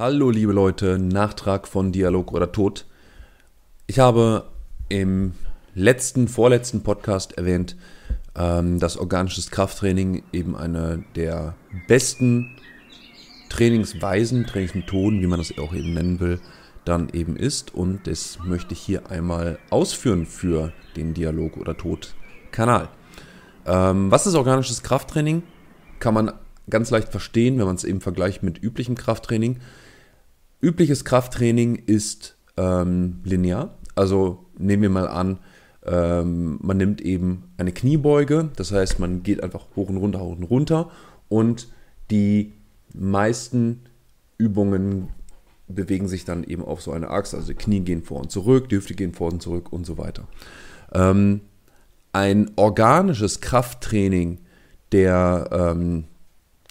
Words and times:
Hallo 0.00 0.30
liebe 0.30 0.54
Leute, 0.54 0.98
Nachtrag 0.98 1.68
von 1.68 1.92
Dialog 1.92 2.32
oder 2.32 2.50
Tod. 2.50 2.86
Ich 3.86 3.98
habe 3.98 4.46
im 4.88 5.34
letzten, 5.74 6.26
vorletzten 6.26 6.82
Podcast 6.82 7.36
erwähnt, 7.36 7.76
ähm, 8.34 8.78
dass 8.80 8.96
organisches 8.96 9.50
Krafttraining 9.50 10.22
eben 10.32 10.56
eine 10.56 11.04
der 11.16 11.54
besten 11.86 12.56
Trainingsweisen, 13.50 14.46
Trainingsmethoden, 14.46 15.20
wie 15.20 15.26
man 15.26 15.38
das 15.38 15.58
auch 15.58 15.74
eben 15.74 15.92
nennen 15.92 16.18
will, 16.18 16.40
dann 16.86 17.10
eben 17.10 17.36
ist. 17.36 17.74
Und 17.74 18.06
das 18.06 18.38
möchte 18.42 18.72
ich 18.72 18.80
hier 18.80 19.10
einmal 19.10 19.58
ausführen 19.68 20.24
für 20.24 20.72
den 20.96 21.12
Dialog 21.12 21.58
oder 21.58 21.76
Tod 21.76 22.14
Kanal. 22.52 22.88
Ähm, 23.66 24.10
was 24.10 24.26
ist 24.26 24.34
organisches 24.34 24.82
Krafttraining? 24.82 25.42
Kann 25.98 26.14
man 26.14 26.32
ganz 26.70 26.88
leicht 26.88 27.10
verstehen, 27.10 27.58
wenn 27.58 27.66
man 27.66 27.76
es 27.76 27.84
eben 27.84 28.00
vergleicht 28.00 28.42
mit 28.42 28.56
üblichem 28.62 28.94
Krafttraining. 28.94 29.60
Übliches 30.60 31.04
Krafttraining 31.04 31.76
ist 31.76 32.36
ähm, 32.56 33.20
linear. 33.24 33.78
Also 33.94 34.46
nehmen 34.58 34.82
wir 34.82 34.90
mal 34.90 35.08
an, 35.08 35.38
ähm, 35.84 36.58
man 36.62 36.76
nimmt 36.76 37.00
eben 37.00 37.44
eine 37.56 37.72
Kniebeuge, 37.72 38.50
das 38.56 38.72
heißt, 38.72 38.98
man 38.98 39.22
geht 39.22 39.42
einfach 39.42 39.66
hoch 39.76 39.88
und 39.88 39.96
runter, 39.96 40.20
hoch 40.20 40.36
und 40.36 40.44
runter 40.44 40.90
und 41.28 41.68
die 42.10 42.52
meisten 42.92 43.80
Übungen 44.36 45.08
bewegen 45.68 46.08
sich 46.08 46.24
dann 46.24 46.44
eben 46.44 46.64
auf 46.64 46.82
so 46.82 46.92
eine 46.92 47.10
Achse. 47.10 47.36
Also 47.36 47.48
die 47.48 47.54
Knie 47.54 47.80
gehen 47.80 48.02
vor 48.02 48.20
und 48.20 48.30
zurück, 48.30 48.68
die 48.68 48.76
Hüfte 48.76 48.94
gehen 48.94 49.12
vor 49.12 49.32
und 49.32 49.40
zurück 49.40 49.72
und 49.72 49.86
so 49.86 49.96
weiter. 49.98 50.26
Ähm, 50.92 51.40
ein 52.12 52.50
organisches 52.56 53.40
Krafttraining 53.40 54.38
der, 54.92 55.48
ähm, 55.52 56.04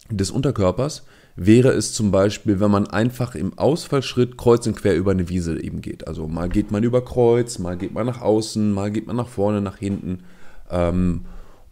des 0.10 0.32
Unterkörpers 0.32 1.06
wäre 1.42 1.70
es 1.70 1.94
zum 1.94 2.12
Beispiel, 2.12 2.60
wenn 2.60 2.70
man 2.70 2.88
einfach 2.88 3.34
im 3.34 3.58
Ausfallschritt 3.58 4.38
kreuz 4.38 4.68
und 4.68 4.76
quer 4.76 4.98
über 4.98 5.12
eine 5.12 5.30
Wiese 5.30 5.62
eben 5.64 5.82
geht. 5.82 6.06
Also 6.06 6.28
mal 6.28 6.50
geht 6.50 6.70
man 6.70 6.84
über 6.84 7.04
Kreuz, 7.04 7.60
mal 7.60 7.78
geht 7.78 7.94
man 7.94 8.06
nach 8.06 8.20
außen, 8.20 8.74
mal 8.74 8.92
geht 8.92 9.08
man 9.08 9.16
nach 9.16 9.30
vorne, 9.30 9.62
nach 9.62 9.78
hinten 9.78 10.24
ähm, 10.70 11.22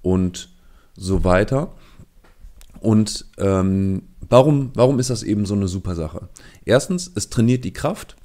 und 0.01 0.49
so 0.95 1.25
weiter. 1.25 1.73
Und 2.79 3.25
ähm, 3.37 4.03
warum, 4.29 4.71
warum 4.73 4.99
ist 4.99 5.09
das 5.09 5.21
eben 5.21 5.45
so 5.45 5.53
eine 5.53 5.67
super 5.67 5.95
Sache? 5.95 6.29
Erstens, 6.63 7.11
es 7.13 7.29
trainiert 7.29 7.65
die 7.65 7.73
Kraft, 7.73 8.15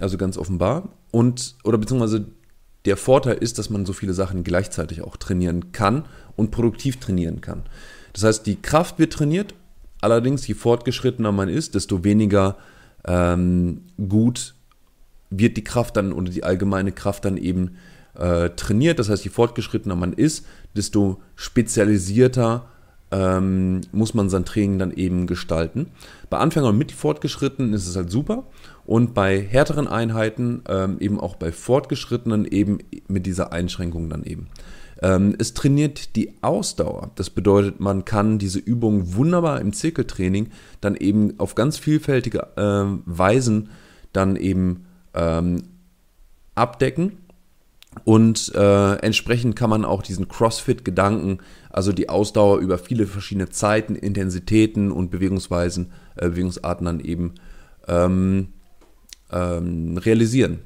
also 0.00 0.16
ganz 0.16 0.38
offenbar, 0.38 0.88
und 1.10 1.56
oder 1.64 1.76
beziehungsweise 1.76 2.28
der 2.86 2.96
Vorteil 2.96 3.36
ist, 3.36 3.58
dass 3.58 3.68
man 3.68 3.84
so 3.84 3.92
viele 3.92 4.14
Sachen 4.14 4.42
gleichzeitig 4.42 5.02
auch 5.02 5.18
trainieren 5.18 5.72
kann 5.72 6.06
und 6.34 6.50
produktiv 6.50 6.98
trainieren 6.98 7.42
kann. 7.42 7.64
Das 8.14 8.22
heißt, 8.22 8.46
die 8.46 8.56
Kraft 8.56 8.98
wird 8.98 9.12
trainiert 9.12 9.52
Allerdings, 10.06 10.46
je 10.46 10.54
fortgeschrittener 10.54 11.32
man 11.32 11.48
ist, 11.48 11.74
desto 11.74 12.04
weniger 12.04 12.54
ähm, 13.08 13.80
gut 14.08 14.54
wird 15.30 15.56
die 15.56 15.64
Kraft 15.64 15.96
dann 15.96 16.12
oder 16.12 16.30
die 16.30 16.44
allgemeine 16.44 16.92
Kraft 16.92 17.24
dann 17.24 17.36
eben 17.36 17.72
äh, 18.14 18.50
trainiert. 18.50 19.00
Das 19.00 19.08
heißt, 19.08 19.24
je 19.24 19.32
fortgeschrittener 19.32 19.96
man 19.96 20.12
ist, 20.12 20.46
desto 20.76 21.20
spezialisierter 21.34 22.68
ähm, 23.10 23.80
muss 23.90 24.14
man 24.14 24.28
sein 24.30 24.44
Training 24.44 24.78
dann 24.78 24.92
eben 24.92 25.26
gestalten. 25.26 25.88
Bei 26.30 26.38
Anfängern 26.38 26.68
und 26.68 26.78
Mittelfortgeschrittenen 26.78 27.72
ist 27.72 27.88
es 27.88 27.96
halt 27.96 28.12
super 28.12 28.44
und 28.84 29.12
bei 29.12 29.40
härteren 29.40 29.88
Einheiten, 29.88 30.62
ähm, 30.68 30.98
eben 31.00 31.18
auch 31.18 31.34
bei 31.34 31.50
Fortgeschrittenen, 31.50 32.44
eben 32.44 32.78
mit 33.08 33.26
dieser 33.26 33.52
Einschränkung 33.52 34.08
dann 34.08 34.22
eben. 34.22 34.46
Ähm, 35.02 35.34
es 35.38 35.54
trainiert 35.54 36.16
die 36.16 36.34
Ausdauer. 36.42 37.10
Das 37.16 37.30
bedeutet, 37.30 37.80
man 37.80 38.04
kann 38.04 38.38
diese 38.38 38.58
Übungen 38.58 39.14
wunderbar 39.14 39.60
im 39.60 39.72
Zirkeltraining 39.72 40.48
dann 40.80 40.96
eben 40.96 41.38
auf 41.38 41.54
ganz 41.54 41.78
vielfältige 41.78 42.48
äh, 42.56 43.00
Weisen 43.04 43.70
dann 44.12 44.36
eben 44.36 44.86
ähm, 45.14 45.64
abdecken. 46.54 47.18
Und 48.04 48.54
äh, 48.54 48.94
entsprechend 48.96 49.56
kann 49.56 49.70
man 49.70 49.84
auch 49.84 50.02
diesen 50.02 50.28
CrossFit-Gedanken, 50.28 51.38
also 51.70 51.92
die 51.92 52.08
Ausdauer 52.08 52.58
über 52.58 52.78
viele 52.78 53.06
verschiedene 53.06 53.48
Zeiten, 53.48 53.96
Intensitäten 53.96 54.92
und 54.92 55.10
Bewegungsweisen, 55.10 55.92
äh, 56.16 56.28
Bewegungsarten 56.28 56.84
dann 56.84 57.00
eben 57.00 57.34
ähm, 57.88 58.48
ähm, 59.30 59.96
realisieren. 59.98 60.60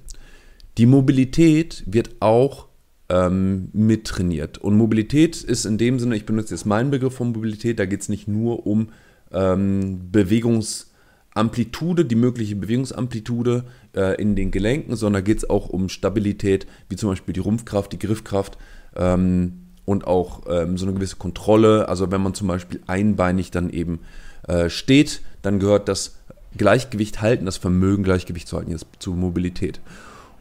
Die 0.77 0.87
Mobilität 0.87 1.85
wird 1.87 2.17
auch 2.21 2.70
ähm, 3.11 3.69
mittrainiert. 3.73 4.59
Und 4.59 4.77
Mobilität 4.77 5.43
ist 5.43 5.65
in 5.67 5.79
dem 5.79 5.99
Sinne, 5.99 6.17
ich 6.17 6.25
benutze 6.25 6.55
jetzt 6.55 6.65
meinen 6.65 6.91
Begriff 6.91 7.15
von 7.15 7.33
Mobilität, 7.33 7.79
da 7.79 7.87
geht 7.87 8.03
es 8.03 8.09
nicht 8.09 8.29
nur 8.29 8.67
um 8.67 8.91
ähm, 9.33 10.11
Bewegungsamplitude, 10.13 12.05
die 12.05 12.15
mögliche 12.15 12.55
Bewegungsamplitude 12.57 13.65
äh, 13.97 14.21
in 14.21 14.37
den 14.37 14.53
Gelenken, 14.53 14.95
sondern 14.95 15.25
geht 15.25 15.39
es 15.39 15.51
auch 15.51 15.69
um 15.69 15.89
Stabilität, 15.89 16.67
wie 16.89 16.97
zum 16.97 17.11
Beispiel 17.11 17.35
die 17.35 17.41
Rumpfkraft, 17.41 17.93
die 17.93 17.99
Griffkraft 17.99 18.57
ähm, 18.95 19.67
und 19.85 20.07
auch 20.07 20.43
ähm, 20.49 20.79
so 20.79 20.87
eine 20.87 20.95
gewisse 20.95 21.17
Kontrolle. 21.17 21.89
Also 21.89 22.13
wenn 22.13 22.23
man 22.23 22.35
zum 22.35 22.47
Beispiel 22.47 22.81
einbeinig 22.87 23.51
dann 23.51 23.71
eben 23.71 23.99
äh, 24.47 24.71
steht, 24.71 25.21
dann 25.43 25.59
gehört 25.59 25.89
das 25.89 26.17
Gleichgewicht 26.57 27.21
halten, 27.21 27.45
das 27.45 27.57
Vermögen 27.57 28.05
Gleichgewicht 28.05 28.47
zu 28.47 28.57
halten, 28.57 28.71
jetzt 28.71 28.87
zur 29.01 29.17
Mobilität. 29.17 29.81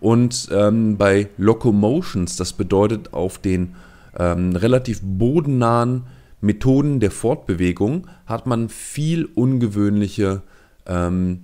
Und 0.02 0.50
ähm, 0.52 0.98
bei 0.98 1.30
Locomotions, 1.38 2.36
das 2.36 2.54
bedeutet 2.54 3.14
auf 3.14 3.38
den 3.38 3.76
ähm, 4.18 4.56
relativ 4.56 5.02
bodennahen 5.04 6.04
Methoden 6.42 7.00
der 7.00 7.12
Fortbewegung, 7.12 8.08
hat 8.26 8.46
man 8.48 8.70
viel 8.70 9.26
ungewöhnliche 9.26 10.42
ähm, 10.86 11.44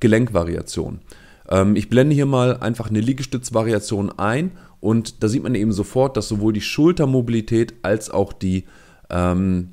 Gelenkwariationen. 0.00 1.00
Ähm, 1.48 1.76
ich 1.76 1.88
blende 1.88 2.14
hier 2.14 2.26
mal 2.26 2.58
einfach 2.58 2.90
eine 2.90 3.00
Liegestützvariation 3.00 4.18
ein 4.18 4.52
und 4.80 5.22
da 5.22 5.28
sieht 5.28 5.42
man 5.42 5.54
eben 5.54 5.72
sofort, 5.72 6.16
dass 6.16 6.28
sowohl 6.28 6.52
die 6.52 6.60
Schultermobilität 6.60 7.74
als 7.82 8.10
auch 8.10 8.32
die, 8.32 8.64
ähm, 9.08 9.70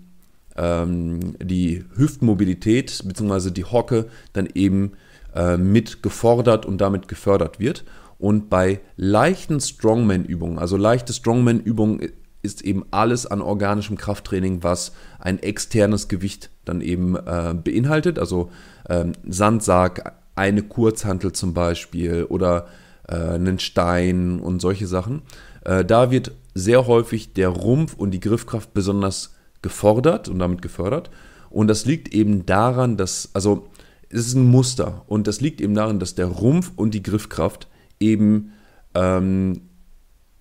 ähm, 0.55 1.35
die 1.41 1.83
Hüftmobilität 1.95 3.03
bzw. 3.05 3.51
die 3.51 3.65
Hocke 3.65 4.07
dann 4.33 4.47
eben 4.53 4.93
äh, 5.35 5.57
mit 5.57 6.03
gefordert 6.03 6.65
und 6.65 6.79
damit 6.79 7.07
gefördert 7.07 7.59
wird. 7.59 7.83
Und 8.17 8.49
bei 8.49 8.81
leichten 8.97 9.59
Strongman-Übungen, 9.59 10.59
also 10.59 10.77
leichte 10.77 11.13
Strongman-Übungen 11.13 12.11
ist 12.43 12.61
eben 12.61 12.85
alles 12.91 13.25
an 13.25 13.41
organischem 13.41 13.97
Krafttraining, 13.97 14.63
was 14.63 14.93
ein 15.19 15.39
externes 15.39 16.07
Gewicht 16.07 16.49
dann 16.65 16.81
eben 16.81 17.15
äh, 17.15 17.53
beinhaltet. 17.53 18.19
Also 18.19 18.51
ähm, 18.89 19.13
Sandsack, 19.27 20.15
eine 20.35 20.63
Kurzhantel 20.63 21.33
zum 21.33 21.53
Beispiel 21.53 22.25
oder 22.25 22.67
äh, 23.07 23.15
einen 23.15 23.59
Stein 23.59 24.39
und 24.39 24.59
solche 24.61 24.87
Sachen. 24.87 25.21
Äh, 25.65 25.85
da 25.85 26.11
wird 26.11 26.31
sehr 26.53 26.87
häufig 26.87 27.33
der 27.33 27.49
Rumpf 27.49 27.93
und 27.95 28.11
die 28.11 28.19
Griffkraft 28.19 28.73
besonders 28.73 29.35
gefordert 29.61 30.27
und 30.27 30.39
damit 30.39 30.61
gefördert. 30.61 31.09
Und 31.49 31.67
das 31.67 31.85
liegt 31.85 32.13
eben 32.13 32.45
daran, 32.45 32.97
dass, 32.97 33.29
also 33.33 33.67
es 34.13 34.27
ist 34.27 34.35
ein 34.35 34.45
Muster 34.45 35.03
und 35.07 35.27
das 35.27 35.41
liegt 35.41 35.61
eben 35.61 35.75
darin, 35.75 35.99
dass 35.99 36.15
der 36.15 36.27
Rumpf 36.27 36.71
und 36.75 36.93
die 36.93 37.03
Griffkraft 37.03 37.67
eben 37.99 38.51
ähm, 38.93 39.61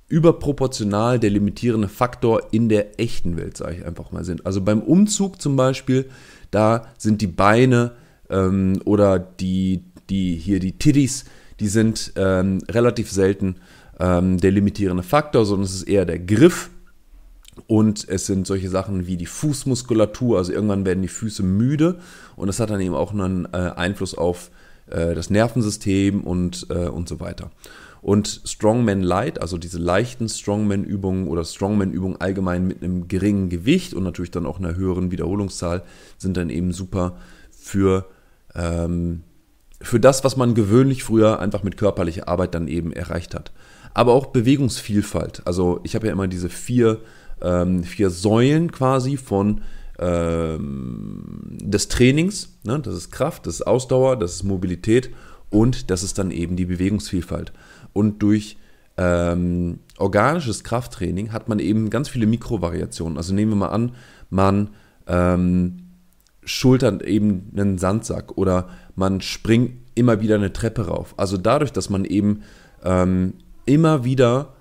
überproportional 0.08 1.20
der 1.20 1.30
limitierende 1.30 1.88
Faktor 1.88 2.48
in 2.50 2.68
der 2.68 2.98
echten 2.98 3.36
Welt, 3.36 3.56
sage 3.56 3.76
ich 3.76 3.86
einfach 3.86 4.10
mal, 4.10 4.24
sind. 4.24 4.44
Also 4.44 4.60
beim 4.60 4.82
Umzug 4.82 5.40
zum 5.40 5.56
Beispiel, 5.56 6.10
da 6.50 6.86
sind 6.98 7.22
die 7.22 7.28
Beine 7.28 7.92
ähm, 8.28 8.80
oder 8.84 9.18
die, 9.18 9.84
die 10.10 10.34
hier 10.34 10.58
die 10.58 10.72
Tiddies, 10.72 11.26
die 11.60 11.68
sind 11.68 12.12
ähm, 12.16 12.58
relativ 12.68 13.10
selten 13.10 13.56
ähm, 14.00 14.38
der 14.38 14.50
limitierende 14.50 15.04
Faktor, 15.04 15.44
sondern 15.44 15.66
es 15.66 15.74
ist 15.74 15.82
eher 15.84 16.04
der 16.04 16.18
Griff, 16.18 16.70
und 17.66 18.08
es 18.08 18.26
sind 18.26 18.46
solche 18.46 18.70
Sachen 18.70 19.06
wie 19.06 19.16
die 19.16 19.26
Fußmuskulatur, 19.26 20.38
also 20.38 20.52
irgendwann 20.52 20.84
werden 20.84 21.02
die 21.02 21.08
Füße 21.08 21.42
müde 21.42 21.98
und 22.36 22.46
das 22.46 22.60
hat 22.60 22.70
dann 22.70 22.80
eben 22.80 22.94
auch 22.94 23.12
einen 23.12 23.46
äh, 23.46 23.72
Einfluss 23.76 24.14
auf 24.14 24.50
äh, 24.90 25.14
das 25.14 25.30
Nervensystem 25.30 26.22
und, 26.22 26.66
äh, 26.70 26.88
und 26.88 27.08
so 27.08 27.20
weiter. 27.20 27.50
Und 28.02 28.40
Strongman 28.44 29.02
Light, 29.02 29.42
also 29.42 29.58
diese 29.58 29.78
leichten 29.78 30.28
Strongman-Übungen 30.28 31.28
oder 31.28 31.44
Strongman-Übungen 31.44 32.20
allgemein 32.20 32.66
mit 32.66 32.82
einem 32.82 33.08
geringen 33.08 33.50
Gewicht 33.50 33.92
und 33.92 34.04
natürlich 34.04 34.30
dann 34.30 34.46
auch 34.46 34.58
einer 34.58 34.74
höheren 34.74 35.10
Wiederholungszahl, 35.10 35.82
sind 36.16 36.36
dann 36.36 36.48
eben 36.48 36.72
super 36.72 37.18
für, 37.50 38.06
ähm, 38.54 39.22
für 39.82 40.00
das, 40.00 40.24
was 40.24 40.36
man 40.36 40.54
gewöhnlich 40.54 41.04
früher 41.04 41.40
einfach 41.40 41.62
mit 41.62 41.76
körperlicher 41.76 42.26
Arbeit 42.26 42.54
dann 42.54 42.68
eben 42.68 42.92
erreicht 42.92 43.34
hat. 43.34 43.52
Aber 43.92 44.12
auch 44.12 44.26
Bewegungsvielfalt. 44.26 45.42
Also 45.44 45.80
ich 45.82 45.94
habe 45.94 46.06
ja 46.06 46.12
immer 46.12 46.28
diese 46.28 46.48
vier 46.48 47.00
ähm, 47.42 47.84
vier 47.84 48.10
Säulen 48.10 48.70
quasi 48.72 49.16
von 49.16 49.62
ähm, 49.98 51.58
des 51.60 51.88
Trainings. 51.88 52.58
Ne? 52.64 52.80
Das 52.80 52.94
ist 52.94 53.10
Kraft, 53.10 53.46
das 53.46 53.56
ist 53.56 53.66
Ausdauer, 53.66 54.16
das 54.16 54.34
ist 54.34 54.42
Mobilität 54.44 55.10
und 55.50 55.90
das 55.90 56.02
ist 56.02 56.18
dann 56.18 56.30
eben 56.30 56.56
die 56.56 56.64
Bewegungsvielfalt. 56.64 57.52
Und 57.92 58.22
durch 58.22 58.56
ähm, 58.96 59.80
organisches 59.98 60.64
Krafttraining 60.64 61.32
hat 61.32 61.48
man 61.48 61.58
eben 61.58 61.90
ganz 61.90 62.08
viele 62.08 62.26
Mikrovariationen. 62.26 63.16
Also 63.16 63.34
nehmen 63.34 63.52
wir 63.52 63.56
mal 63.56 63.68
an, 63.68 63.94
man 64.30 64.70
ähm, 65.06 65.90
schultert 66.44 67.02
eben 67.02 67.50
einen 67.56 67.78
Sandsack 67.78 68.36
oder 68.36 68.68
man 68.94 69.20
springt 69.20 69.72
immer 69.94 70.20
wieder 70.20 70.36
eine 70.36 70.52
Treppe 70.52 70.86
rauf. 70.86 71.14
Also 71.16 71.36
dadurch, 71.36 71.72
dass 71.72 71.90
man 71.90 72.04
eben 72.04 72.42
ähm, 72.84 73.34
immer 73.66 74.04
wieder 74.04 74.54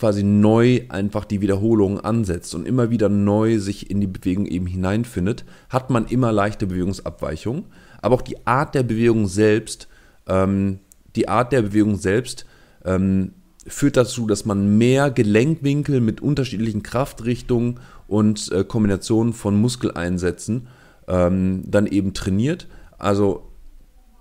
quasi 0.00 0.22
neu 0.22 0.80
einfach 0.88 1.26
die 1.26 1.42
Wiederholung 1.42 2.00
ansetzt 2.00 2.54
und 2.54 2.66
immer 2.66 2.88
wieder 2.88 3.10
neu 3.10 3.58
sich 3.58 3.90
in 3.90 4.00
die 4.00 4.06
Bewegung 4.06 4.46
eben 4.46 4.66
hineinfindet, 4.66 5.44
hat 5.68 5.90
man 5.90 6.06
immer 6.06 6.32
leichte 6.32 6.66
Bewegungsabweichungen. 6.66 7.66
Aber 8.00 8.14
auch 8.14 8.22
die 8.22 8.46
Art 8.46 8.74
der 8.74 8.82
Bewegung 8.82 9.26
selbst, 9.26 9.88
ähm, 10.26 10.78
die 11.16 11.28
Art 11.28 11.52
der 11.52 11.60
Bewegung 11.60 11.96
selbst 11.96 12.46
ähm, 12.82 13.34
führt 13.66 13.98
dazu, 13.98 14.26
dass 14.26 14.46
man 14.46 14.78
mehr 14.78 15.10
Gelenkwinkel 15.10 16.00
mit 16.00 16.22
unterschiedlichen 16.22 16.82
Kraftrichtungen 16.82 17.78
und 18.08 18.50
äh, 18.52 18.64
Kombinationen 18.64 19.34
von 19.34 19.60
Muskeleinsätzen 19.60 20.68
ähm, 21.08 21.62
dann 21.66 21.86
eben 21.86 22.14
trainiert. 22.14 22.68
Also 22.96 23.50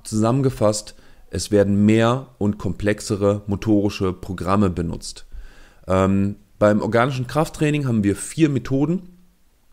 zusammengefasst, 0.03 0.95
es 1.29 1.51
werden 1.51 1.85
mehr 1.85 2.27
und 2.37 2.57
komplexere 2.57 3.43
motorische 3.47 4.11
Programme 4.11 4.69
benutzt. 4.69 5.25
Ähm, 5.89 6.35
beim 6.59 6.81
organischen 6.81 7.27
Krafttraining 7.27 7.87
haben 7.87 8.03
wir 8.03 8.15
vier 8.15 8.49
Methoden, 8.49 9.09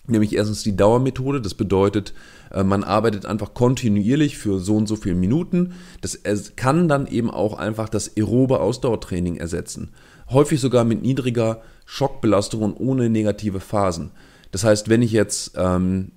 nämlich 0.06 0.34
erstens 0.34 0.62
die 0.62 0.76
Dauermethode. 0.76 1.40
Das 1.40 1.54
bedeutet, 1.54 2.14
äh, 2.52 2.64
man 2.64 2.82
arbeitet 2.82 3.26
einfach 3.26 3.54
kontinuierlich 3.54 4.38
für 4.38 4.58
so 4.58 4.76
und 4.76 4.86
so 4.86 4.96
viele 4.96 5.14
Minuten. 5.14 5.74
Das 6.00 6.18
kann 6.56 6.88
dann 6.88 7.06
eben 7.06 7.30
auch 7.30 7.58
einfach 7.58 7.88
das 7.88 8.16
aerobe 8.16 8.60
Ausdauertraining 8.60 9.36
ersetzen. 9.36 9.90
Häufig 10.30 10.60
sogar 10.60 10.84
mit 10.84 11.02
niedriger 11.02 11.62
Schockbelastung 11.84 12.62
und 12.62 12.74
ohne 12.74 13.10
negative 13.10 13.60
Phasen. 13.60 14.10
Das 14.50 14.64
heißt, 14.64 14.88
wenn 14.88 15.02
ich 15.02 15.12
jetzt 15.12 15.52
ähm, 15.56 16.12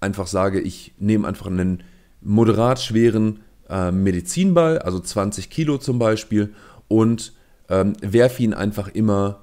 einfach 0.00 0.26
sage, 0.26 0.60
ich 0.60 0.94
nehme 0.98 1.26
einfach 1.26 1.46
einen 1.46 1.82
moderat 2.20 2.80
schweren 2.80 3.40
äh, 3.68 3.90
Medizinball, 3.90 4.78
also 4.78 5.00
20 5.00 5.50
Kilo 5.50 5.78
zum 5.78 5.98
Beispiel, 5.98 6.54
und 6.88 7.32
ähm, 7.70 7.94
werfe 8.02 8.42
ihn 8.42 8.52
einfach 8.52 8.88
immer 8.88 9.40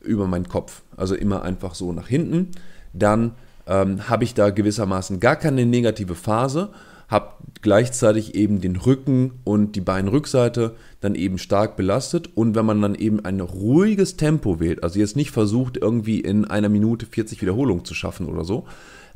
über 0.00 0.26
meinen 0.26 0.48
Kopf, 0.48 0.82
also 0.96 1.14
immer 1.14 1.42
einfach 1.42 1.74
so 1.74 1.92
nach 1.92 2.08
hinten, 2.08 2.50
dann 2.92 3.32
ähm, 3.66 4.08
habe 4.08 4.24
ich 4.24 4.34
da 4.34 4.50
gewissermaßen 4.50 5.20
gar 5.20 5.36
keine 5.36 5.66
negative 5.66 6.14
Phase, 6.14 6.70
habe 7.08 7.32
gleichzeitig 7.60 8.34
eben 8.34 8.60
den 8.60 8.76
Rücken 8.76 9.32
und 9.44 9.76
die 9.76 9.80
Beinrückseite 9.80 10.74
dann 11.00 11.14
eben 11.14 11.38
stark 11.38 11.76
belastet. 11.76 12.30
Und 12.34 12.54
wenn 12.54 12.64
man 12.64 12.80
dann 12.80 12.94
eben 12.94 13.24
ein 13.24 13.40
ruhiges 13.40 14.16
Tempo 14.16 14.60
wählt, 14.60 14.82
also 14.82 14.98
jetzt 14.98 15.14
nicht 15.14 15.30
versucht 15.30 15.76
irgendwie 15.76 16.20
in 16.20 16.46
einer 16.46 16.70
Minute 16.70 17.06
40 17.06 17.42
Wiederholungen 17.42 17.84
zu 17.84 17.94
schaffen 17.94 18.26
oder 18.26 18.44
so, 18.44 18.64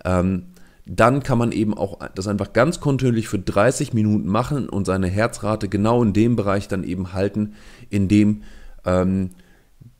ähm, 0.04 0.44
dann 0.86 1.22
kann 1.22 1.38
man 1.38 1.50
eben 1.50 1.74
auch 1.76 1.98
das 2.14 2.28
einfach 2.28 2.52
ganz 2.52 2.80
kontinuierlich 2.80 3.28
für 3.28 3.40
30 3.40 3.92
Minuten 3.92 4.28
machen 4.28 4.68
und 4.68 4.86
seine 4.86 5.08
Herzrate 5.08 5.68
genau 5.68 6.02
in 6.02 6.12
dem 6.12 6.36
Bereich 6.36 6.68
dann 6.68 6.84
eben 6.84 7.12
halten, 7.12 7.54
in 7.90 8.06
dem 8.06 8.42
ähm, 8.84 9.30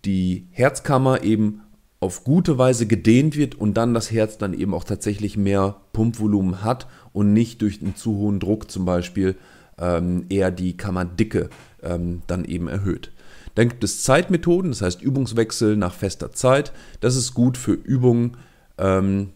die 0.04 0.46
Herzkammer 0.52 1.24
eben 1.24 1.62
auf 1.98 2.22
gute 2.22 2.56
Weise 2.56 2.86
gedehnt 2.86 3.36
wird 3.36 3.56
und 3.56 3.74
dann 3.74 3.94
das 3.94 4.12
Herz 4.12 4.38
dann 4.38 4.54
eben 4.54 4.74
auch 4.74 4.84
tatsächlich 4.84 5.36
mehr 5.36 5.76
Pumpvolumen 5.92 6.62
hat 6.62 6.86
und 7.12 7.32
nicht 7.32 7.62
durch 7.62 7.82
einen 7.82 7.96
zu 7.96 8.16
hohen 8.16 8.38
Druck 8.38 8.70
zum 8.70 8.84
Beispiel 8.84 9.34
ähm, 9.78 10.26
eher 10.28 10.52
die 10.52 10.76
Kammerdicke 10.76 11.50
ähm, 11.82 12.22
dann 12.28 12.44
eben 12.44 12.68
erhöht. 12.68 13.12
Dann 13.56 13.70
gibt 13.70 13.82
es 13.82 14.02
Zeitmethoden, 14.02 14.70
das 14.70 14.82
heißt 14.82 15.02
Übungswechsel 15.02 15.76
nach 15.76 15.94
fester 15.94 16.30
Zeit. 16.32 16.72
Das 17.00 17.16
ist 17.16 17.34
gut 17.34 17.56
für 17.56 17.72
Übungen, 17.72 18.36
ähm, 18.78 19.30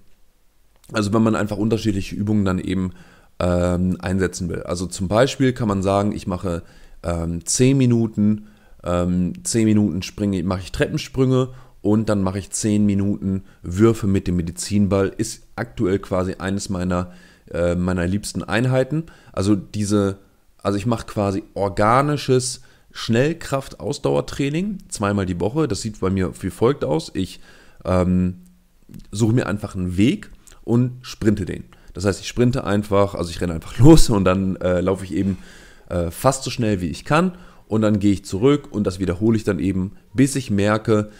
also 0.92 1.12
wenn 1.12 1.22
man 1.22 1.36
einfach 1.36 1.56
unterschiedliche 1.56 2.14
Übungen 2.14 2.44
dann 2.44 2.58
eben 2.58 2.92
ähm, 3.38 3.96
einsetzen 4.00 4.48
will. 4.48 4.62
Also 4.62 4.86
zum 4.86 5.08
Beispiel 5.08 5.52
kann 5.52 5.68
man 5.68 5.82
sagen, 5.82 6.12
ich 6.12 6.26
mache 6.26 6.62
ähm, 7.02 7.44
10 7.44 7.76
Minuten, 7.76 8.48
ähm, 8.84 9.32
10 9.42 9.64
Minuten 9.64 10.02
springe, 10.02 10.42
mache 10.42 10.60
ich 10.60 10.72
Treppensprünge 10.72 11.48
und 11.82 12.08
dann 12.08 12.22
mache 12.22 12.38
ich 12.38 12.50
10 12.50 12.84
Minuten 12.84 13.44
Würfe 13.62 14.06
mit 14.06 14.26
dem 14.26 14.36
Medizinball. 14.36 15.12
Ist 15.16 15.44
aktuell 15.56 15.98
quasi 15.98 16.34
eines 16.34 16.68
meiner, 16.68 17.12
äh, 17.50 17.74
meiner 17.74 18.06
liebsten 18.06 18.42
Einheiten. 18.44 19.04
Also 19.32 19.56
diese, 19.56 20.18
also 20.62 20.76
ich 20.76 20.86
mache 20.86 21.06
quasi 21.06 21.42
organisches 21.54 22.60
Schnellkraft-Ausdauertraining 22.92 24.78
zweimal 24.88 25.24
die 25.24 25.40
Woche. 25.40 25.68
Das 25.68 25.80
sieht 25.80 26.00
bei 26.00 26.10
mir 26.10 26.32
wie 26.42 26.50
folgt 26.50 26.84
aus. 26.84 27.10
Ich 27.14 27.40
ähm, 27.84 28.42
suche 29.10 29.32
mir 29.32 29.46
einfach 29.46 29.74
einen 29.74 29.96
Weg 29.96 30.30
und 30.64 30.98
sprinte 31.02 31.44
den. 31.44 31.64
Das 31.92 32.04
heißt, 32.04 32.20
ich 32.20 32.28
sprinte 32.28 32.64
einfach, 32.64 33.14
also 33.14 33.30
ich 33.30 33.40
renne 33.40 33.54
einfach 33.54 33.78
los 33.78 34.10
und 34.10 34.24
dann 34.24 34.56
äh, 34.56 34.80
laufe 34.80 35.04
ich 35.04 35.14
eben 35.14 35.38
äh, 35.88 36.10
fast 36.10 36.44
so 36.44 36.50
schnell 36.50 36.80
wie 36.80 36.88
ich 36.88 37.04
kann 37.04 37.32
und 37.66 37.82
dann 37.82 37.98
gehe 37.98 38.12
ich 38.12 38.24
zurück 38.24 38.68
und 38.70 38.84
das 38.84 38.98
wiederhole 38.98 39.36
ich 39.36 39.44
dann 39.44 39.58
eben, 39.58 39.92
bis 40.14 40.36
ich 40.36 40.50
merke, 40.50 41.10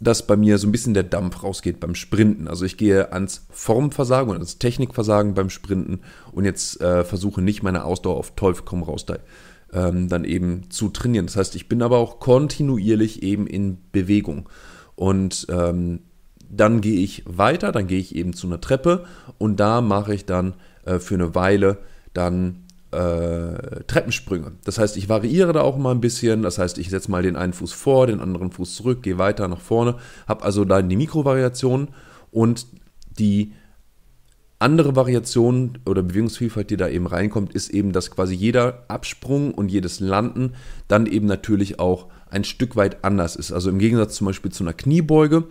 dass 0.00 0.26
bei 0.26 0.36
mir 0.36 0.58
so 0.58 0.68
ein 0.68 0.72
bisschen 0.72 0.94
der 0.94 1.02
Dampf 1.02 1.42
rausgeht 1.42 1.80
beim 1.80 1.94
Sprinten. 1.94 2.46
Also 2.46 2.64
ich 2.64 2.76
gehe 2.76 3.12
ans 3.12 3.46
Formversagen 3.50 4.30
und 4.30 4.36
ans 4.36 4.58
Technikversagen 4.58 5.34
beim 5.34 5.50
Sprinten 5.50 6.00
und 6.32 6.44
jetzt 6.44 6.80
äh, 6.80 7.04
versuche 7.04 7.42
nicht 7.42 7.62
meine 7.62 7.84
Ausdauer 7.84 8.16
auf 8.16 8.36
Teufel 8.36 8.62
komm 8.64 8.84
raus 8.84 9.06
da, 9.06 9.18
ähm, 9.72 10.08
dann 10.08 10.24
eben 10.24 10.70
zu 10.70 10.88
trainieren. 10.88 11.26
Das 11.26 11.36
heißt, 11.36 11.56
ich 11.56 11.68
bin 11.68 11.82
aber 11.82 11.98
auch 11.98 12.20
kontinuierlich 12.20 13.22
eben 13.22 13.46
in 13.46 13.78
Bewegung. 13.90 14.48
Und 14.94 15.46
ähm, 15.50 16.00
dann 16.50 16.80
gehe 16.80 17.00
ich 17.00 17.22
weiter, 17.26 17.72
dann 17.72 17.86
gehe 17.86 17.98
ich 17.98 18.14
eben 18.14 18.32
zu 18.32 18.46
einer 18.46 18.60
Treppe 18.60 19.04
und 19.38 19.60
da 19.60 19.80
mache 19.80 20.14
ich 20.14 20.24
dann 20.24 20.54
äh, 20.84 20.98
für 20.98 21.14
eine 21.14 21.34
Weile 21.34 21.78
dann 22.14 22.64
äh, 22.90 23.84
Treppensprünge. 23.86 24.52
Das 24.64 24.78
heißt, 24.78 24.96
ich 24.96 25.08
variiere 25.08 25.52
da 25.52 25.60
auch 25.60 25.76
mal 25.76 25.92
ein 25.92 26.00
bisschen. 26.00 26.42
Das 26.42 26.58
heißt, 26.58 26.78
ich 26.78 26.90
setze 26.90 27.10
mal 27.10 27.22
den 27.22 27.36
einen 27.36 27.52
Fuß 27.52 27.72
vor, 27.72 28.06
den 28.06 28.20
anderen 28.20 28.50
Fuß 28.50 28.76
zurück, 28.76 29.02
gehe 29.02 29.18
weiter 29.18 29.46
nach 29.48 29.60
vorne, 29.60 29.96
habe 30.26 30.44
also 30.44 30.64
dann 30.64 30.88
die 30.88 30.96
Mikrovariation 30.96 31.88
und 32.30 32.66
die 33.18 33.52
andere 34.58 34.96
Variation 34.96 35.78
oder 35.86 36.02
Bewegungsvielfalt, 36.02 36.70
die 36.70 36.76
da 36.76 36.88
eben 36.88 37.06
reinkommt, 37.06 37.54
ist 37.54 37.68
eben, 37.68 37.92
dass 37.92 38.10
quasi 38.10 38.34
jeder 38.34 38.84
Absprung 38.88 39.54
und 39.54 39.70
jedes 39.70 40.00
Landen 40.00 40.54
dann 40.88 41.06
eben 41.06 41.26
natürlich 41.26 41.78
auch 41.78 42.06
ein 42.30 42.42
Stück 42.42 42.74
weit 42.74 43.04
anders 43.04 43.36
ist. 43.36 43.52
Also 43.52 43.70
im 43.70 43.78
Gegensatz 43.78 44.16
zum 44.16 44.26
Beispiel 44.26 44.50
zu 44.50 44.64
einer 44.64 44.72
Kniebeuge 44.72 45.44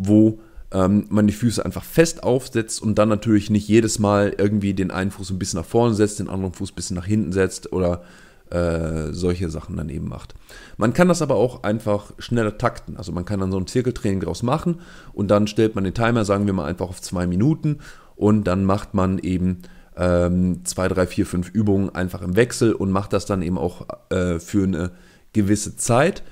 wo 0.00 0.40
ähm, 0.72 1.06
man 1.10 1.26
die 1.26 1.32
Füße 1.32 1.64
einfach 1.64 1.84
fest 1.84 2.22
aufsetzt 2.22 2.82
und 2.82 2.96
dann 2.98 3.08
natürlich 3.08 3.50
nicht 3.50 3.68
jedes 3.68 3.98
Mal 3.98 4.34
irgendwie 4.38 4.74
den 4.74 4.90
einen 4.90 5.10
Fuß 5.10 5.30
ein 5.30 5.38
bisschen 5.38 5.60
nach 5.60 5.66
vorne 5.66 5.94
setzt, 5.94 6.18
den 6.18 6.28
anderen 6.28 6.54
Fuß 6.54 6.72
ein 6.72 6.74
bisschen 6.74 6.96
nach 6.96 7.06
hinten 7.06 7.32
setzt 7.32 7.72
oder 7.72 8.02
äh, 8.50 9.12
solche 9.12 9.50
Sachen 9.50 9.76
dann 9.76 9.88
eben 9.90 10.08
macht. 10.08 10.34
Man 10.76 10.92
kann 10.92 11.08
das 11.08 11.22
aber 11.22 11.36
auch 11.36 11.62
einfach 11.62 12.12
schneller 12.18 12.58
takten. 12.58 12.96
Also 12.96 13.12
man 13.12 13.24
kann 13.24 13.40
dann 13.40 13.52
so 13.52 13.58
ein 13.58 13.66
Zirkeltraining 13.66 14.20
daraus 14.20 14.42
machen 14.42 14.80
und 15.12 15.30
dann 15.30 15.46
stellt 15.46 15.74
man 15.74 15.84
den 15.84 15.94
Timer, 15.94 16.24
sagen 16.24 16.46
wir 16.46 16.52
mal, 16.52 16.66
einfach 16.66 16.88
auf 16.88 17.00
zwei 17.00 17.26
Minuten 17.26 17.78
und 18.16 18.44
dann 18.44 18.64
macht 18.64 18.94
man 18.94 19.18
eben 19.18 19.58
ähm, 19.96 20.64
zwei, 20.64 20.88
drei, 20.88 21.06
vier, 21.06 21.26
fünf 21.26 21.50
Übungen 21.50 21.94
einfach 21.94 22.22
im 22.22 22.36
Wechsel 22.36 22.72
und 22.72 22.90
macht 22.90 23.12
das 23.12 23.26
dann 23.26 23.42
eben 23.42 23.58
auch 23.58 23.86
äh, 24.10 24.38
für 24.38 24.64
eine 24.64 24.92
gewisse 25.32 25.76
Zeit 25.76 26.22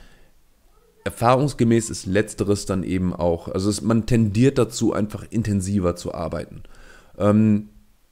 erfahrungsgemäß 1.09 1.89
ist 1.89 2.05
letzteres 2.05 2.67
dann 2.67 2.83
eben 2.83 3.15
auch, 3.15 3.49
also 3.49 3.71
es, 3.71 3.81
man 3.81 4.05
tendiert 4.05 4.59
dazu, 4.59 4.93
einfach 4.93 5.25
intensiver 5.31 5.97
zu 5.97 6.13
arbeiten. 6.13 6.65
Ähm, 7.17 7.71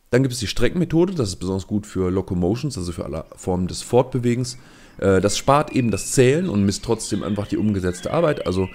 dann 0.09 0.23
gibt 0.23 0.33
es 0.33 0.41
die 0.41 0.47
Streckenmethode, 0.47 1.15
das 1.15 1.29
ist 1.29 1.37
besonders 1.37 1.67
gut 1.67 1.87
für 1.87 2.11
Locomotions, 2.11 2.79
also 2.79 2.93
für 2.93 3.05
alle 3.05 3.27
Formen 3.37 3.67
des 3.67 3.83
Fortbewegens. 3.83 4.57
Äh, 4.99 5.21
das 5.21 5.37
spart 5.37 5.73
eben 5.73 5.91
das 5.91 6.13
Zählen 6.13 6.49
und 6.49 6.65
misst 6.65 6.85
trotzdem 6.85 7.23
einfach 7.23 7.47
die 7.47 7.59
umgesetzte 7.59 8.13
Arbeit. 8.13 8.47
Also 8.47 8.67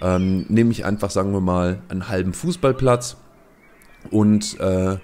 ähm, 0.00 0.44
nehme 0.48 0.72
ich 0.72 0.84
einfach, 0.84 1.10
sagen 1.10 1.32
wir 1.32 1.40
mal, 1.40 1.80
einen 1.88 2.08
halben 2.08 2.32
Fußballplatz 2.32 3.16
und, 4.10 4.58
äh, 4.58 4.96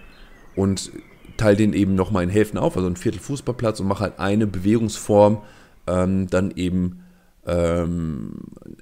und 0.57 0.91
teile 1.37 1.57
den 1.57 1.75
eben 1.75 1.95
nochmal 1.95 2.25
in 2.25 2.31
Hälften 2.31 2.59
auf, 2.59 2.77
also 2.77 2.89
ein 2.89 2.97
Viertel 2.97 3.21
Fußballplatz 3.21 3.79
und 3.79 3.87
mache 3.87 4.03
halt 4.03 4.19
eine 4.19 4.49
Bewegungsform 4.49 5.43
ähm, 5.87 6.29
dann 6.29 6.51
eben 6.57 7.04
ähm, 7.47 8.33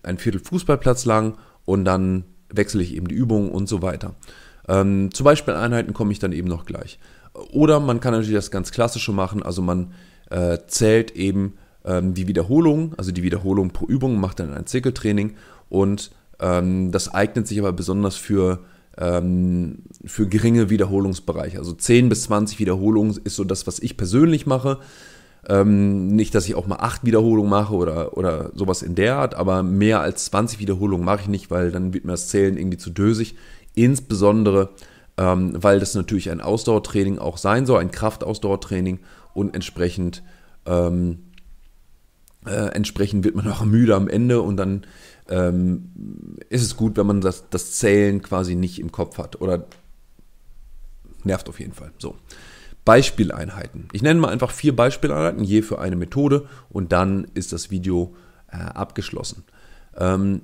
ein 0.02 0.18
Viertel 0.18 0.40
Fußballplatz 0.40 1.04
lang 1.04 1.36
und 1.64 1.84
dann 1.84 2.24
wechsle 2.48 2.82
ich 2.82 2.94
eben 2.94 3.08
die 3.08 3.14
Übungen 3.14 3.50
und 3.50 3.68
so 3.68 3.82
weiter. 3.82 4.14
Ähm, 4.68 5.12
zu 5.12 5.24
Beispieleinheiten 5.24 5.94
komme 5.94 6.12
ich 6.12 6.18
dann 6.18 6.32
eben 6.32 6.48
noch 6.48 6.66
gleich. 6.66 6.98
Oder 7.50 7.80
man 7.80 8.00
kann 8.00 8.12
natürlich 8.12 8.34
das 8.34 8.50
ganz 8.50 8.70
klassische 8.70 9.12
machen, 9.12 9.42
also 9.42 9.62
man 9.62 9.92
äh, 10.30 10.58
zählt 10.66 11.12
eben 11.12 11.54
ähm, 11.84 12.14
die 12.14 12.28
Wiederholung, 12.28 12.94
also 12.96 13.10
die 13.10 13.22
Wiederholung 13.22 13.70
pro 13.70 13.86
Übung, 13.86 14.20
macht 14.20 14.40
dann 14.40 14.52
ein 14.52 14.66
Zirkeltraining 14.66 15.34
und 15.68 16.10
ähm, 16.40 16.92
das 16.92 17.12
eignet 17.12 17.46
sich 17.46 17.58
aber 17.58 17.72
besonders 17.72 18.16
für, 18.16 18.60
ähm, 18.98 19.78
für 20.04 20.28
geringe 20.28 20.70
Wiederholungsbereiche. 20.70 21.58
Also 21.58 21.72
10 21.72 22.08
bis 22.08 22.24
20 22.24 22.58
Wiederholungen 22.58 23.18
ist 23.24 23.36
so 23.36 23.44
das, 23.44 23.66
was 23.66 23.78
ich 23.78 23.96
persönlich 23.96 24.46
mache. 24.46 24.78
Ähm, 25.48 26.14
nicht, 26.14 26.34
dass 26.34 26.46
ich 26.46 26.54
auch 26.54 26.66
mal 26.68 26.76
acht 26.76 27.04
Wiederholungen 27.04 27.50
mache 27.50 27.74
oder, 27.74 28.16
oder 28.16 28.52
sowas 28.54 28.82
in 28.82 28.94
der 28.94 29.16
Art, 29.16 29.34
aber 29.34 29.64
mehr 29.64 30.00
als 30.00 30.26
20 30.26 30.60
Wiederholungen 30.60 31.04
mache 31.04 31.22
ich 31.22 31.28
nicht, 31.28 31.50
weil 31.50 31.72
dann 31.72 31.92
wird 31.92 32.04
mir 32.04 32.12
das 32.12 32.28
Zählen 32.28 32.56
irgendwie 32.56 32.78
zu 32.78 32.90
dösig. 32.90 33.34
Insbesondere, 33.74 34.70
ähm, 35.16 35.52
weil 35.60 35.80
das 35.80 35.94
natürlich 35.94 36.30
ein 36.30 36.40
Ausdauertraining 36.40 37.18
auch 37.18 37.38
sein 37.38 37.66
soll, 37.66 37.80
ein 37.80 37.90
Kraftausdauertraining 37.90 39.00
und 39.34 39.54
entsprechend, 39.54 40.22
ähm, 40.64 41.24
äh, 42.46 42.68
entsprechend 42.74 43.24
wird 43.24 43.34
man 43.34 43.50
auch 43.50 43.64
müde 43.64 43.96
am 43.96 44.08
Ende 44.08 44.42
und 44.42 44.56
dann 44.56 44.86
ähm, 45.28 45.90
ist 46.50 46.62
es 46.62 46.76
gut, 46.76 46.96
wenn 46.96 47.06
man 47.06 47.20
das, 47.20 47.48
das 47.50 47.72
Zählen 47.72 48.22
quasi 48.22 48.54
nicht 48.54 48.78
im 48.78 48.92
Kopf 48.92 49.18
hat 49.18 49.40
oder 49.40 49.64
nervt 51.24 51.48
auf 51.48 51.58
jeden 51.58 51.72
Fall. 51.72 51.92
So. 51.98 52.14
Beispieleinheiten. 52.84 53.88
Ich 53.92 54.02
nenne 54.02 54.20
mal 54.20 54.28
einfach 54.28 54.50
vier 54.50 54.74
Beispieleinheiten, 54.74 55.44
je 55.44 55.62
für 55.62 55.78
eine 55.78 55.96
Methode 55.96 56.46
und 56.68 56.92
dann 56.92 57.26
ist 57.34 57.52
das 57.52 57.70
Video 57.70 58.14
äh, 58.50 58.56
abgeschlossen. 58.56 59.44
Ähm, 59.96 60.42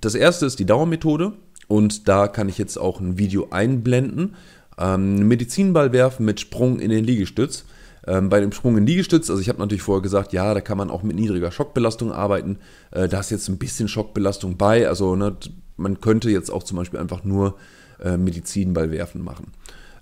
das 0.00 0.14
erste 0.14 0.46
ist 0.46 0.58
die 0.58 0.66
Dauermethode 0.66 1.32
und 1.68 2.08
da 2.08 2.28
kann 2.28 2.48
ich 2.48 2.58
jetzt 2.58 2.76
auch 2.76 3.00
ein 3.00 3.18
Video 3.18 3.48
einblenden. 3.50 4.34
Ähm, 4.78 5.28
Medizinball 5.28 5.92
werfen 5.92 6.26
mit 6.26 6.40
Sprung 6.40 6.80
in 6.80 6.90
den 6.90 7.04
Liegestütz. 7.04 7.64
Ähm, 8.06 8.28
bei 8.28 8.40
dem 8.40 8.52
Sprung 8.52 8.76
in 8.76 8.86
Liegestütz, 8.86 9.30
also 9.30 9.40
ich 9.40 9.48
habe 9.48 9.60
natürlich 9.60 9.82
vorher 9.82 10.02
gesagt, 10.02 10.32
ja, 10.32 10.52
da 10.54 10.60
kann 10.60 10.76
man 10.76 10.90
auch 10.90 11.02
mit 11.02 11.14
niedriger 11.14 11.52
Schockbelastung 11.52 12.12
arbeiten. 12.12 12.58
Äh, 12.90 13.08
da 13.08 13.20
ist 13.20 13.30
jetzt 13.30 13.48
ein 13.48 13.58
bisschen 13.58 13.88
Schockbelastung 13.88 14.56
bei. 14.56 14.88
Also 14.88 15.14
ne, 15.14 15.36
man 15.76 16.00
könnte 16.00 16.30
jetzt 16.30 16.50
auch 16.50 16.64
zum 16.64 16.78
Beispiel 16.78 16.98
einfach 16.98 17.22
nur 17.22 17.56
äh, 18.02 18.16
Medizinball 18.16 18.90
werfen 18.90 19.22
machen. 19.22 19.52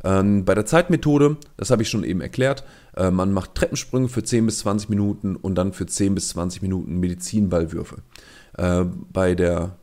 Ähm, 0.02 0.44
bei 0.44 0.54
der 0.54 0.66
Zeitmethode, 0.66 1.36
das 1.56 1.70
habe 1.70 1.82
ich 1.82 1.88
schon 1.88 2.04
eben 2.04 2.20
erklärt, 2.20 2.64
äh, 2.96 3.10
man 3.10 3.32
macht 3.32 3.54
Treppensprünge 3.54 4.08
für 4.08 4.22
10 4.22 4.46
bis 4.46 4.58
20 4.58 4.88
Minuten 4.88 5.36
und 5.36 5.56
dann 5.56 5.72
für 5.72 5.86
10 5.86 6.14
bis 6.14 6.30
20 6.30 6.62
Minuten 6.62 6.98
Medizinballwürfe. 6.98 7.98
Äh, 8.56 8.84
bei 9.12 9.34
der 9.34 9.76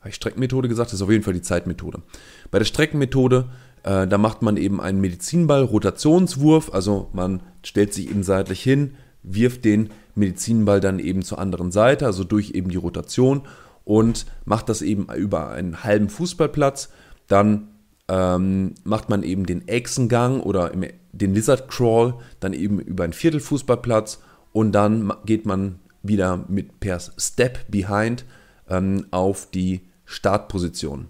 habe 0.00 0.10
ich 0.10 0.14
Streckenmethode 0.14 0.68
gesagt, 0.68 0.88
das 0.88 0.94
ist 0.94 1.02
auf 1.02 1.10
jeden 1.10 1.24
Fall 1.24 1.34
die 1.34 1.42
Zeitmethode. 1.42 2.02
Bei 2.50 2.58
der 2.58 2.64
Streckenmethode, 2.64 3.46
äh, 3.82 4.06
da 4.06 4.18
macht 4.18 4.42
man 4.42 4.56
eben 4.56 4.80
einen 4.80 5.00
Medizinball, 5.00 5.64
Rotationswurf, 5.64 6.72
also 6.72 7.08
man 7.12 7.42
stellt 7.64 7.92
sich 7.92 8.08
eben 8.08 8.22
seitlich 8.22 8.62
hin, 8.62 8.94
wirft 9.24 9.64
den 9.64 9.90
Medizinball 10.14 10.80
dann 10.80 11.00
eben 11.00 11.22
zur 11.22 11.38
anderen 11.38 11.72
Seite, 11.72 12.06
also 12.06 12.22
durch 12.22 12.52
eben 12.52 12.70
die 12.70 12.76
Rotation 12.76 13.42
und 13.84 14.26
macht 14.44 14.68
das 14.68 14.82
eben 14.82 15.08
über 15.14 15.50
einen 15.50 15.82
halben 15.82 16.08
Fußballplatz. 16.08 16.90
Dann 17.26 17.68
ähm, 18.08 18.74
macht 18.84 19.08
man 19.08 19.22
eben 19.22 19.46
den 19.46 19.68
Echsengang 19.68 20.40
oder 20.40 20.72
im, 20.72 20.84
den 21.12 21.34
Lizard 21.34 21.68
Crawl 21.68 22.14
dann 22.40 22.52
eben 22.52 22.80
über 22.80 23.04
einen 23.04 23.12
Viertelfußballplatz 23.12 24.20
und 24.52 24.72
dann 24.72 25.12
geht 25.26 25.46
man 25.46 25.78
wieder 26.02 26.44
mit 26.48 26.80
per 26.80 27.00
Step 27.00 27.70
Behind 27.70 28.24
ähm, 28.68 29.06
auf 29.10 29.50
die 29.50 29.82
Startposition. 30.04 31.08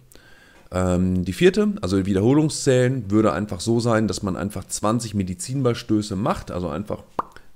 Ähm, 0.70 1.24
die 1.24 1.32
vierte, 1.32 1.74
also 1.80 2.04
Wiederholungszählen, 2.04 3.10
würde 3.10 3.32
einfach 3.32 3.60
so 3.60 3.80
sein, 3.80 4.08
dass 4.08 4.22
man 4.22 4.36
einfach 4.36 4.64
20 4.64 5.14
Medizinballstöße 5.14 6.16
macht, 6.16 6.50
also 6.50 6.68
einfach 6.68 7.04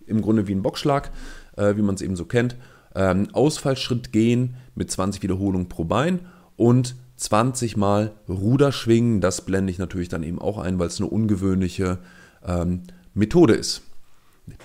im 0.07 0.23
Grunde 0.23 0.47
wie 0.47 0.55
ein 0.55 0.63
Boxschlag, 0.63 1.11
äh, 1.57 1.77
wie 1.77 1.83
man 1.83 1.95
es 1.95 2.03
eben 2.03 2.17
so 2.17 2.25
kennt. 2.25 2.57
Ähm, 2.95 3.29
Ausfallschritt 3.33 4.13
gehen 4.13 4.55
mit 4.75 4.91
20 4.91 5.23
Wiederholungen 5.23 5.69
pro 5.69 5.85
Bein 5.85 6.21
und 6.57 6.95
20 7.23 7.77
Mal 7.77 8.13
Ruderschwingen. 8.29 9.21
Das 9.21 9.43
blende 9.43 9.71
ich 9.71 9.79
natürlich 9.79 10.09
dann 10.09 10.23
eben 10.23 10.41
auch 10.41 10.59
ein, 10.59 10.79
weil 10.79 10.89
es 10.89 11.01
eine 11.01 11.09
ungewöhnliche 11.09 11.99
ähm, 12.45 12.83
Methode 13.15 13.55
ist. 13.55 13.83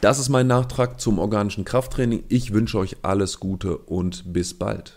Das 0.01 0.17
ist 0.17 0.29
mein 0.29 0.47
Nachtrag 0.47 0.99
zum 0.99 1.19
organischen 1.19 1.65
Krafttraining. 1.65 2.23
Ich 2.29 2.53
wünsche 2.53 2.79
euch 2.79 2.97
alles 3.03 3.39
Gute 3.39 3.77
und 3.77 4.33
bis 4.33 4.55
bald. 4.55 4.96